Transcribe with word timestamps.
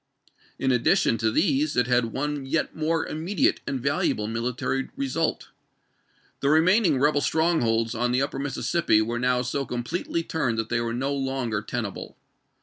In 0.57 0.71
addition 0.71 1.19
to 1.19 1.29
these 1.29 1.77
it 1.77 1.85
had 1.85 2.05
one 2.05 2.43
yet 2.47 2.75
more 2.75 3.05
immedi 3.05 3.45
ate 3.45 3.61
and 3.67 3.79
valuable 3.79 4.25
military 4.25 4.89
result. 4.95 5.49
The 6.39 6.49
remaining 6.49 6.97
rebel 6.99 7.21
strongholds 7.21 7.93
on 7.93 8.11
the 8.11 8.23
upper 8.23 8.39
Mississippi 8.39 8.99
were 9.03 9.19
now 9.19 9.43
so 9.43 9.63
completely 9.63 10.23
turned 10.23 10.57
that 10.57 10.69
they 10.69 10.81
were 10.81 10.91
no 10.95 11.13
longer 11.13 11.61
tenable. 11.61 12.17